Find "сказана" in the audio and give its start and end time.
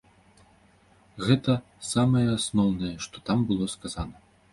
3.75-4.17